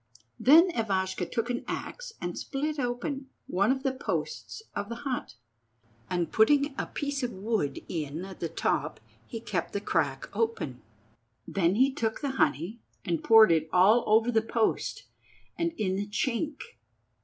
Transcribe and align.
Then 0.39 0.71
Ivashka 0.73 1.27
took 1.31 1.51
an 1.51 1.63
axe 1.67 2.13
and 2.19 2.35
split 2.35 2.79
open 2.79 3.29
one 3.45 3.71
of 3.71 3.83
the 3.83 3.91
posts 3.91 4.63
of 4.75 4.89
the 4.89 4.95
hut, 5.05 5.35
and 6.09 6.31
putting 6.31 6.73
a 6.75 6.87
piece 6.87 7.21
of 7.21 7.31
wood 7.31 7.85
in 7.87 8.25
at 8.25 8.39
the 8.39 8.49
top 8.49 8.99
he 9.27 9.39
kept 9.39 9.73
the 9.73 9.79
crack 9.79 10.27
open. 10.35 10.81
Then 11.47 11.75
he 11.75 11.93
took 11.93 12.21
the 12.21 12.31
honey 12.31 12.79
and 13.05 13.23
poured 13.23 13.51
it 13.51 13.69
all 13.71 14.03
over 14.07 14.31
the 14.31 14.41
post 14.41 15.03
and 15.55 15.71
in 15.73 15.97
the 15.97 16.07
chink. 16.07 16.61